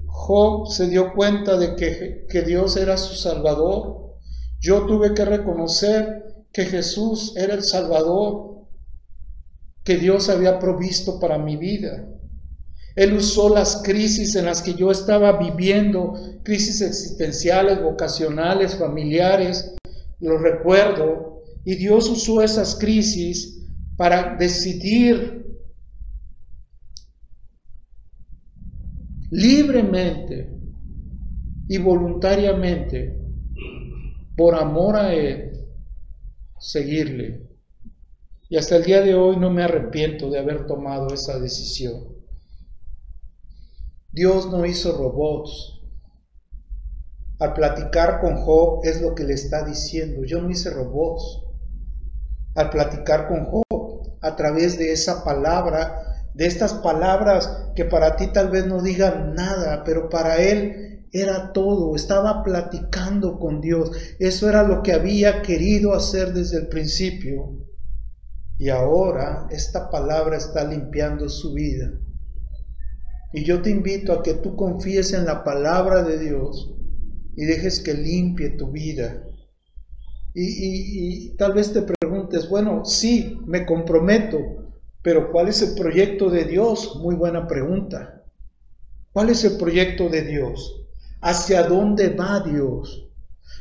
[0.06, 4.02] Job se dio cuenta de que, que Dios era su Salvador
[4.62, 8.68] yo tuve que reconocer que Jesús era el Salvador
[9.84, 12.08] que Dios había provisto para mi vida.
[12.96, 16.14] Él usó las crisis en las que yo estaba viviendo,
[16.44, 19.74] crisis existenciales, vocacionales, familiares,
[20.20, 23.66] lo recuerdo, y Dios usó esas crisis
[23.96, 25.46] para decidir
[29.30, 30.50] libremente
[31.70, 33.18] y voluntariamente
[34.36, 35.52] por amor a Él,
[36.60, 37.48] seguirle.
[38.50, 42.21] Y hasta el día de hoy no me arrepiento de haber tomado esa decisión.
[44.14, 45.80] Dios no hizo robots.
[47.40, 50.26] Al platicar con Job es lo que le está diciendo.
[50.26, 51.40] Yo no hice robots.
[52.56, 58.28] Al platicar con Job, a través de esa palabra, de estas palabras que para ti
[58.28, 63.92] tal vez no digan nada, pero para él era todo, estaba platicando con Dios.
[64.20, 67.66] Eso era lo que había querido hacer desde el principio.
[68.58, 71.94] Y ahora esta palabra está limpiando su vida.
[73.34, 76.74] Y yo te invito a que tú confíes en la palabra de Dios
[77.36, 79.24] y dejes que limpie tu vida.
[80.34, 84.40] Y, tal vez te preguntes, bueno, sí, me comprometo,
[85.02, 86.98] pero ¿cuál es el proyecto de Dios?
[87.02, 88.24] Muy buena pregunta.
[89.12, 90.82] ¿Cuál es el proyecto de Dios?
[91.22, 93.08] hacia dónde va Dios.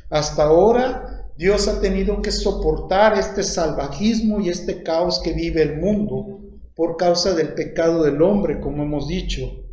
[0.09, 5.79] Hasta ahora Dios ha tenido que soportar este salvajismo y este caos que vive el
[5.79, 6.40] mundo
[6.81, 9.67] por causa del pecado del hombre, como hemos dicho.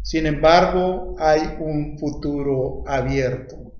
[0.00, 3.74] Sin embargo, hay un futuro abierto.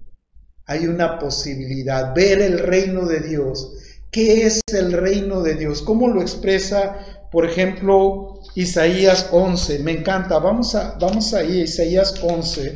[0.67, 3.73] Hay una posibilidad, ver el reino de Dios.
[4.11, 5.81] ¿Qué es el reino de Dios?
[5.81, 6.99] ¿Cómo lo expresa,
[7.33, 9.79] por ejemplo, Isaías 11?
[9.79, 10.39] Me encanta.
[10.39, 12.75] Vamos, a, vamos ahí, Isaías 11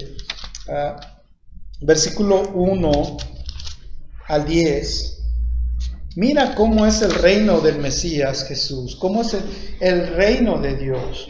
[1.83, 3.17] versículo 1
[4.29, 5.18] al 10.
[6.17, 9.37] Mira cómo es el reino del Mesías Jesús, cómo es
[9.81, 11.29] el, reino de Dios.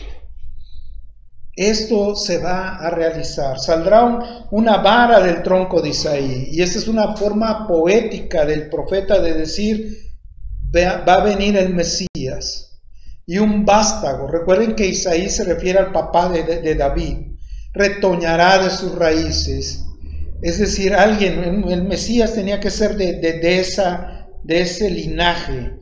[1.55, 3.59] Esto se va a realizar.
[3.59, 6.49] Saldrá una vara del tronco de Isaí.
[6.53, 9.99] Y esta es una forma poética del profeta de decir,
[10.75, 12.81] va a venir el Mesías.
[13.27, 14.29] Y un vástago.
[14.29, 17.29] Recuerden que Isaí se refiere al papá de David
[17.79, 19.85] retoñará de sus raíces.
[20.43, 25.73] Es decir, alguien, el Mesías tenía que ser de, de, esa, de ese linaje.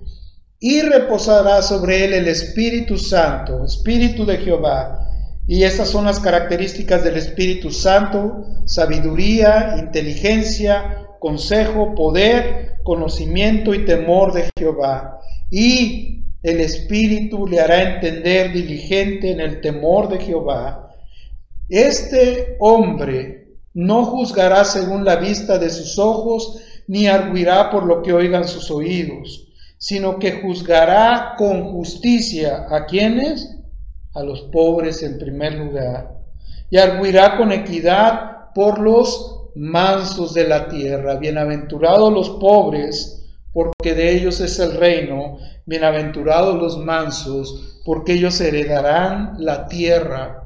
[0.58, 5.00] Y reposará sobre él el Espíritu Santo, Espíritu de Jehová.
[5.46, 14.32] Y estas son las características del Espíritu Santo, sabiduría, inteligencia, consejo, poder, conocimiento y temor
[14.32, 15.20] de Jehová.
[15.50, 20.92] Y el Espíritu le hará entender diligente en el temor de Jehová.
[21.68, 28.12] Este hombre no juzgará según la vista de sus ojos, ni arguirá por lo que
[28.12, 33.56] oigan sus oídos, sino que juzgará con justicia a quienes,
[34.14, 36.16] a los pobres en primer lugar,
[36.70, 41.16] y arguirá con equidad por los mansos de la tierra.
[41.16, 45.38] Bienaventurados los pobres, porque de ellos es el reino.
[45.64, 50.42] Bienaventurados los mansos, porque ellos heredarán la tierra.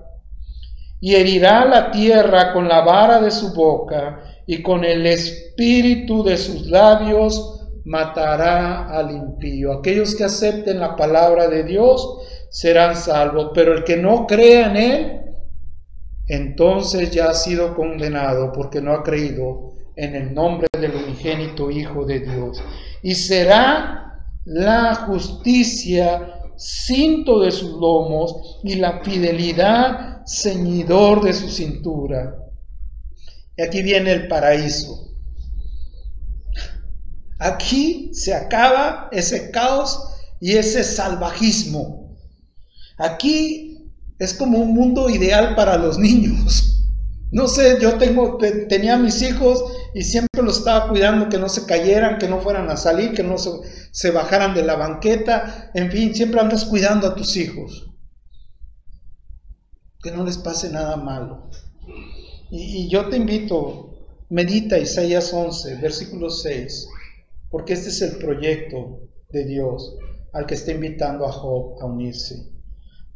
[1.01, 4.21] Y herirá la tierra con la vara de su boca,
[4.51, 9.73] y con el espíritu de sus labios matará al impío.
[9.75, 12.19] Aquellos que acepten la palabra de Dios
[12.51, 15.21] serán salvos, pero el que no crea en él,
[16.27, 22.05] entonces ya ha sido condenado porque no ha creído en el nombre del unigénito Hijo
[22.05, 22.61] de Dios.
[23.05, 32.40] Y será la justicia cinto de sus lomos y la fidelidad ceñidor de su cintura.
[33.63, 35.11] Aquí viene el paraíso.
[37.39, 39.99] Aquí se acaba ese caos
[40.41, 42.17] y ese salvajismo.
[42.99, 46.67] Aquí es como un mundo ideal para los niños.
[47.33, 48.39] No sé, yo tengo,
[48.69, 49.63] tenía mis hijos
[49.95, 53.23] y siempre los estaba cuidando que no se cayeran, que no fueran a salir, que
[53.23, 53.51] no se,
[53.93, 55.71] se bajaran de la banqueta.
[55.75, 57.89] En fin, siempre andas cuidando a tus hijos.
[60.03, 61.49] Que no les pase nada malo.
[62.51, 63.95] Y, yo te invito,
[64.29, 66.89] medita Isaías 11, versículo 6,
[67.49, 69.97] porque este es el proyecto de Dios
[70.33, 72.51] al que está invitando a Job a unirse.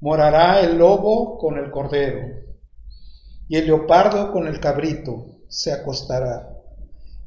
[0.01, 2.21] Morará el lobo con el cordero
[3.49, 6.51] y el leopardo con el cabrito se acostará.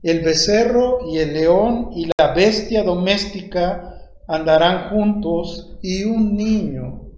[0.02, 7.10] El becerro y el león y la bestia doméstica andarán juntos y un niño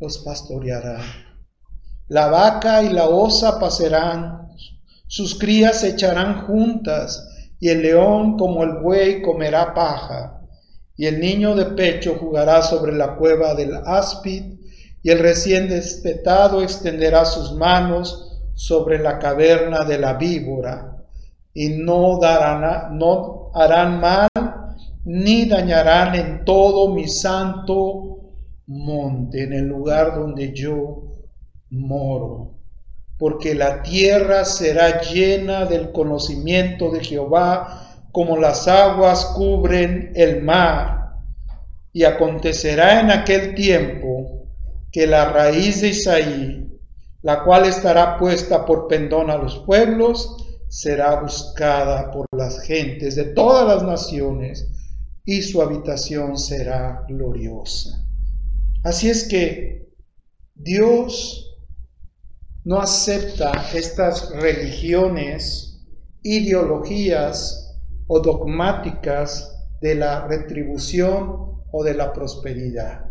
[0.00, 1.23] los pastoreará.
[2.08, 4.48] La vaca y la osa pasarán,
[5.06, 7.28] sus crías se echarán juntas
[7.58, 10.40] y el león como el buey comerá paja
[10.96, 14.54] y el niño de pecho jugará sobre la cueva del áspid
[15.02, 21.04] y el recién destetado extenderá sus manos sobre la caverna de la víbora,
[21.52, 24.28] y no, darán, no harán mal
[25.04, 28.32] ni dañarán en todo mi santo
[28.66, 31.13] monte, en el lugar donde yo
[31.74, 32.54] moro,
[33.18, 41.00] porque la tierra será llena del conocimiento de Jehová, como las aguas cubren el mar.
[41.92, 44.48] Y acontecerá en aquel tiempo
[44.90, 46.68] que la raíz de Isaí,
[47.22, 50.36] la cual estará puesta por pendón a los pueblos,
[50.68, 54.68] será buscada por las gentes de todas las naciones
[55.24, 58.04] y su habitación será gloriosa.
[58.82, 59.88] Así es que
[60.54, 61.53] Dios
[62.64, 65.84] no acepta estas religiones,
[66.22, 73.04] ideologías o dogmáticas de la retribución o de la prosperidad.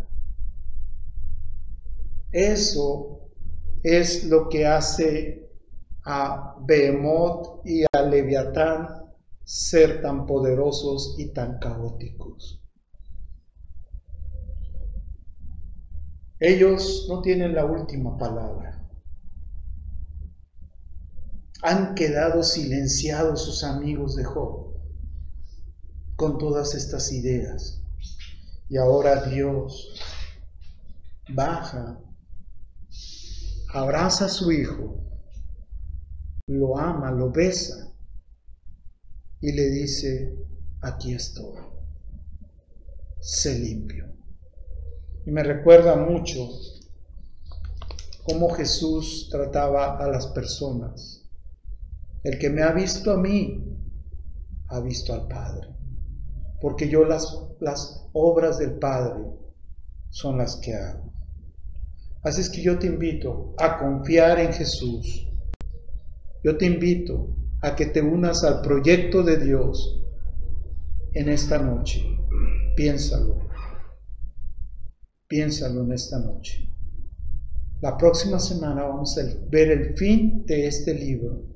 [2.32, 3.30] Eso
[3.84, 5.52] es lo que hace
[6.06, 8.88] a Behemoth y a Leviatán
[9.44, 12.60] ser tan poderosos y tan caóticos.
[16.40, 18.83] Ellos no tienen la última palabra.
[21.64, 24.74] Han quedado silenciados sus amigos de Job
[26.16, 27.82] con todas estas ideas.
[28.70, 29.94] Y ahora Dios
[31.30, 32.00] baja
[33.74, 35.04] abraza a su hijo,
[36.48, 37.92] lo ama, lo besa
[39.42, 40.38] y le dice,
[40.82, 41.58] aquí estoy,
[43.20, 44.14] sé limpio.
[45.26, 46.50] Y me recuerda mucho
[48.24, 51.23] cómo Jesús trataba a las personas.
[52.24, 53.64] El que me ha visto a mí,
[54.70, 55.68] ha visto al Padre.
[56.62, 59.26] Porque yo las, las obras del Padre
[60.10, 61.12] son las que hago.
[62.24, 65.28] Así es que yo te invito a confiar en Jesús.
[66.44, 70.02] Yo te invito a que te unas al proyecto de Dios
[71.14, 72.02] en esta noche.
[72.78, 73.40] Piénsalo.
[75.28, 76.70] Piénsalo en esta noche.
[77.82, 81.53] La próxima semana vamos a ver el fin de este libro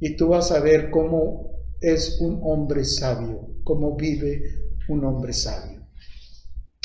[0.00, 4.42] y tú vas a ver cómo es un hombre sabio, cómo vive
[4.88, 5.86] un hombre sabio.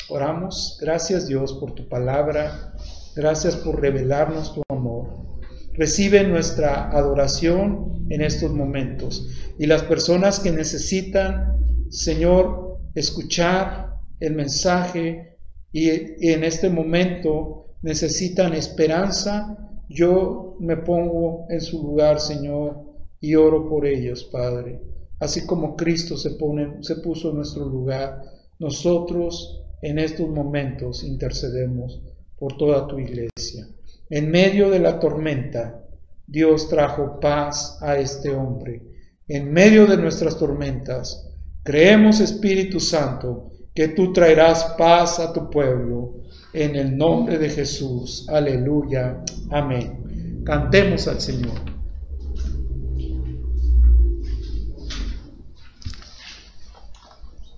[0.08, 2.74] Oramos, gracias Dios por tu palabra,
[3.16, 5.40] gracias por revelarnos tu amor.
[5.72, 11.58] Recibe nuestra adoración en estos momentos y las personas que necesitan,
[11.88, 15.38] Señor, escuchar el mensaje
[15.72, 15.88] y
[16.28, 19.58] en este momento necesitan esperanza,
[19.88, 22.93] yo me pongo en su lugar, Señor,
[23.24, 24.78] y oro por ellos, Padre.
[25.18, 28.22] Así como Cristo se, pone, se puso en nuestro lugar,
[28.58, 32.02] nosotros en estos momentos intercedemos
[32.38, 33.66] por toda tu iglesia.
[34.10, 35.82] En medio de la tormenta,
[36.26, 38.82] Dios trajo paz a este hombre.
[39.26, 41.26] En medio de nuestras tormentas,
[41.62, 46.24] creemos, Espíritu Santo, que tú traerás paz a tu pueblo.
[46.52, 48.26] En el nombre de Jesús.
[48.28, 49.24] Aleluya.
[49.50, 50.42] Amén.
[50.44, 51.73] Cantemos al Señor.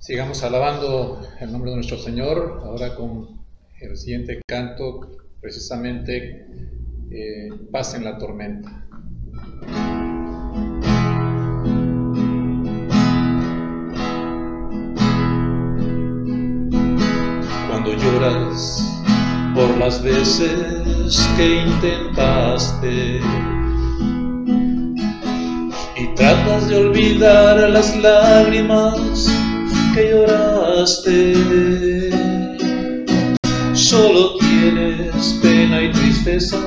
[0.07, 3.41] Sigamos alabando el nombre de nuestro Señor, ahora con
[3.81, 5.01] el siguiente canto,
[5.41, 6.47] precisamente
[7.11, 8.87] eh, Paz en la tormenta.
[17.69, 19.03] Cuando lloras
[19.57, 23.19] por las veces que intentaste
[25.97, 29.46] y tratas de olvidar las lágrimas
[29.97, 31.33] que lloraste.
[33.73, 36.59] Solo tienes pena y tristeza,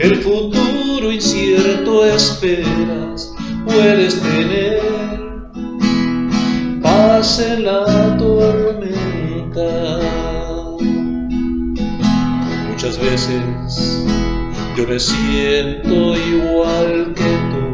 [0.00, 3.32] el futuro incierto esperas,
[3.64, 4.80] puedes tener
[6.82, 10.00] paz en la tormenta.
[12.70, 14.04] Muchas veces
[14.76, 17.73] yo me siento igual que tú.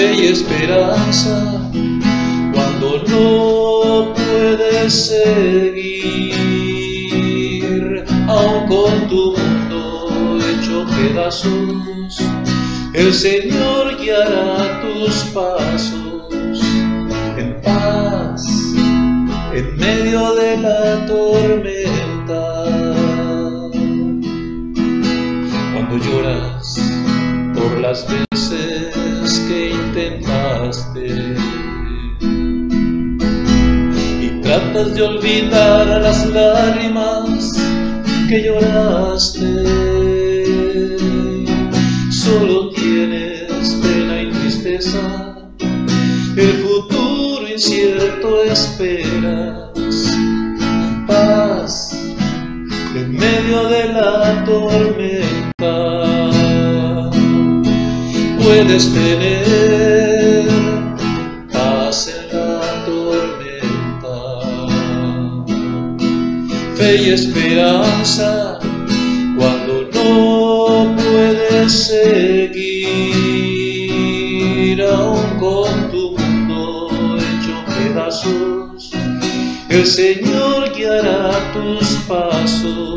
[0.00, 1.60] y esperanza
[2.54, 5.92] cuando no puedes seguir,
[8.26, 12.18] aun con tu mundo hecho pedazos,
[12.94, 16.62] el Señor guiará tus pasos
[17.36, 18.42] en paz
[19.52, 22.64] en medio de la tormenta.
[25.74, 26.80] Cuando lloras
[27.54, 28.06] por las
[34.72, 37.52] de olvidar las lágrimas
[38.28, 39.46] que lloraste.
[42.10, 45.36] Solo tienes pena y tristeza,
[46.36, 49.72] el futuro incierto esperas,
[51.08, 51.98] paz
[52.94, 56.30] en medio de la tormenta.
[58.38, 59.69] Puedes tener
[67.12, 68.58] esperanza
[69.36, 72.80] cuando no puedes seguir
[74.82, 78.92] aún con tu mundo hecho pedazos.
[79.68, 82.89] El Señor guiará tus pasos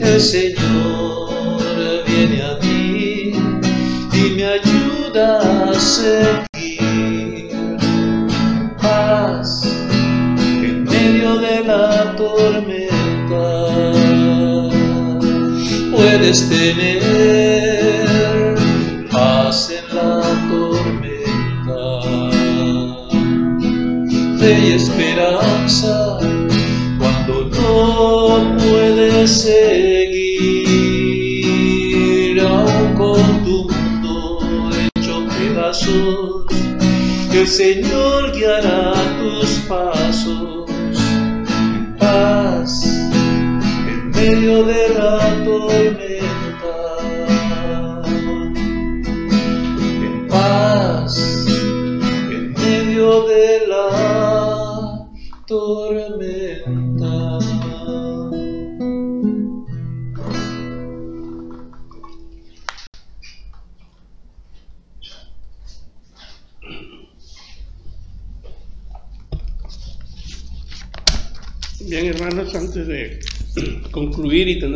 [0.00, 3.32] El Señor viene a mí
[4.12, 6.46] y me ayuda a ser
[16.26, 17.05] puedes tener
[29.26, 30.40] seguir
[32.40, 33.68] aún con tu
[34.98, 36.46] hecho pedazos.
[37.32, 42.84] El Señor guiará tus pasos en paz
[43.88, 46.05] en medio de la tormenta.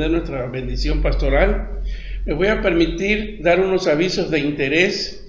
[0.01, 1.83] Tener nuestra bendición pastoral,
[2.25, 5.23] me voy a permitir dar unos avisos de interés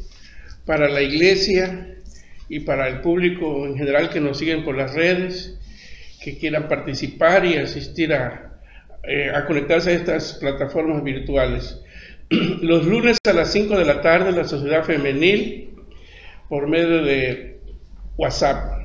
[0.66, 1.98] para la iglesia
[2.48, 5.60] y para el público en general que nos siguen por las redes,
[6.24, 8.54] que quieran participar y asistir a,
[9.04, 11.82] eh, a conectarse a estas plataformas virtuales.
[12.62, 15.72] Los lunes a las 5 de la tarde, la Sociedad Femenil,
[16.48, 17.60] por medio de
[18.16, 18.80] WhatsApp.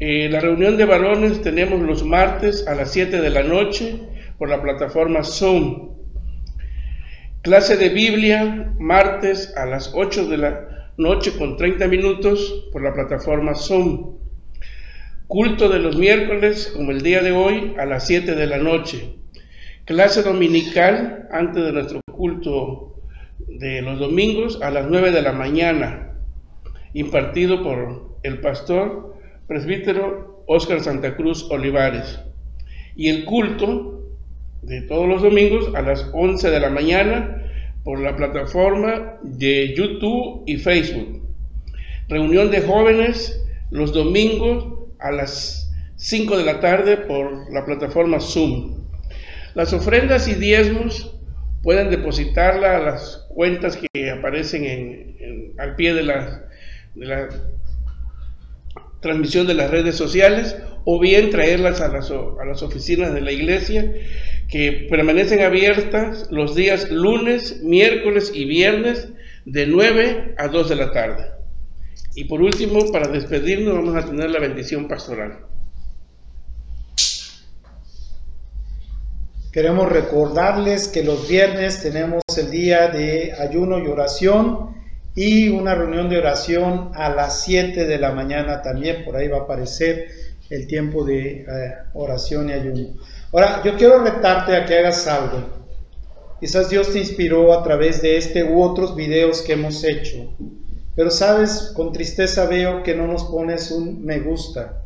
[0.00, 3.98] Eh, la reunión de varones tenemos los martes a las 7 de la noche
[4.38, 5.96] por la plataforma Zoom.
[7.42, 12.92] Clase de Biblia, martes a las 8 de la noche con 30 minutos por la
[12.92, 14.16] plataforma Zoom.
[15.26, 19.16] Culto de los miércoles, como el día de hoy, a las 7 de la noche.
[19.84, 23.00] Clase dominical antes de nuestro culto
[23.46, 26.14] de los domingos a las 9 de la mañana,
[26.94, 29.16] impartido por el pastor
[29.46, 32.20] presbítero Óscar Santa Cruz Olivares.
[32.96, 33.95] Y el culto
[34.66, 37.42] de todos los domingos a las 11 de la mañana
[37.84, 41.22] por la plataforma de YouTube y Facebook.
[42.08, 44.66] Reunión de jóvenes los domingos
[44.98, 48.84] a las 5 de la tarde por la plataforma Zoom.
[49.54, 51.16] Las ofrendas y diezmos
[51.62, 56.44] pueden depositarla a las cuentas que aparecen en, al pie de la,
[56.96, 57.28] de la
[59.00, 63.30] transmisión de las redes sociales o bien traerlas a las, a las oficinas de la
[63.30, 63.92] iglesia
[64.48, 69.08] que permanecen abiertas los días lunes, miércoles y viernes
[69.44, 71.30] de 9 a 2 de la tarde.
[72.14, 75.38] Y por último, para despedirnos, vamos a tener la bendición pastoral.
[79.52, 84.76] Queremos recordarles que los viernes tenemos el día de ayuno y oración
[85.14, 89.38] y una reunión de oración a las 7 de la mañana también, por ahí va
[89.38, 90.08] a aparecer
[90.50, 91.46] el tiempo de eh,
[91.94, 92.96] oración y ayuno.
[93.36, 95.42] Ahora, yo quiero retarte a que hagas algo.
[96.40, 100.32] Quizás Dios te inspiró a través de este u otros videos que hemos hecho,
[100.94, 104.80] pero sabes, con tristeza veo que no nos pones un me gusta.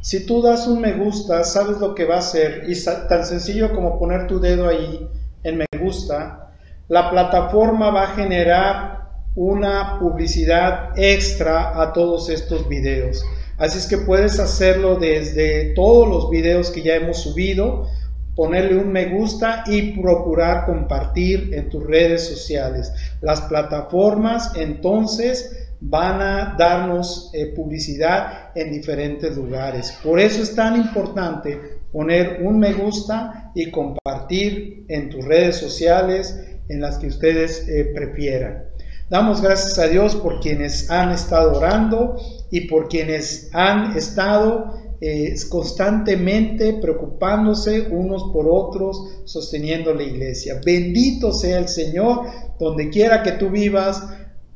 [0.00, 3.74] Si tú das un me gusta, sabes lo que va a hacer, y tan sencillo
[3.74, 5.08] como poner tu dedo ahí
[5.42, 6.52] en me gusta,
[6.86, 13.24] la plataforma va a generar una publicidad extra a todos estos videos.
[13.58, 17.88] Así es que puedes hacerlo desde todos los videos que ya hemos subido,
[18.36, 22.92] ponerle un me gusta y procurar compartir en tus redes sociales.
[23.20, 29.92] Las plataformas entonces van a darnos eh, publicidad en diferentes lugares.
[30.04, 36.38] Por eso es tan importante poner un me gusta y compartir en tus redes sociales
[36.68, 38.66] en las que ustedes eh, prefieran.
[39.10, 42.16] Damos gracias a Dios por quienes han estado orando
[42.50, 50.60] y por quienes han estado eh, constantemente preocupándose unos por otros, sosteniendo la iglesia.
[50.64, 52.26] Bendito sea el Señor,
[52.58, 54.02] donde quiera que tú vivas,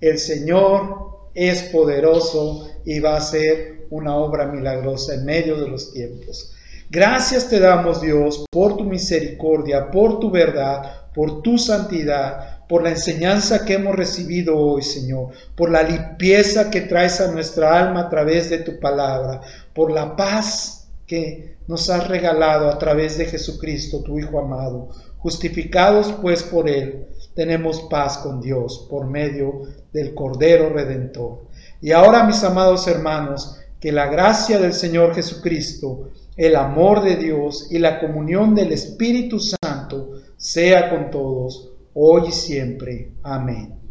[0.01, 5.93] el Señor es poderoso y va a hacer una obra milagrosa en medio de los
[5.93, 6.53] tiempos.
[6.91, 12.89] Gracias te damos Dios por tu misericordia, por tu verdad, por tu santidad por la
[12.89, 18.09] enseñanza que hemos recibido hoy, Señor, por la limpieza que traes a nuestra alma a
[18.09, 19.43] través de tu palabra,
[19.75, 24.89] por la paz que nos has regalado a través de Jesucristo, tu Hijo amado.
[25.19, 31.43] Justificados pues por Él, tenemos paz con Dios por medio del Cordero Redentor.
[31.83, 36.09] Y ahora, mis amados hermanos, que la gracia del Señor Jesucristo,
[36.39, 42.33] el amor de Dios y la comunión del Espíritu Santo sea con todos hoy y
[42.33, 43.13] siempre.
[43.23, 43.82] Amén.